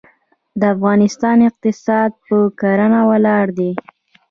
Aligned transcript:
د 0.59 0.61
افغانستان 0.75 1.37
اقتصاد 1.49 2.11
په 2.25 2.37
کرنه 2.59 3.01
ولاړ 3.09 3.45
دی. 3.57 3.71